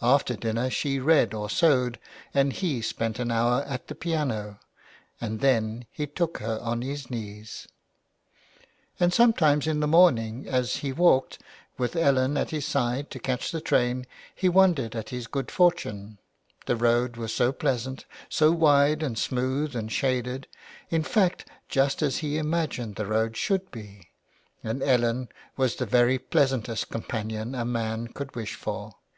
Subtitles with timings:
[0.00, 1.98] After dinner she read or sewed
[2.32, 4.58] and he spent an hour at the piano,
[5.20, 7.68] and then he took her on his knees.
[8.98, 11.42] And sometimes in the morning as he walked,
[11.76, 16.16] with Ellen at his side to catch the train, he wondered at his good fortune—
[16.64, 20.48] the road was so pleasant, so wide and smooth and shaded,
[20.88, 24.08] in fact just as he imagined the road should be,
[24.62, 28.94] and Ellen was the very pleasantest companion a man could wish for.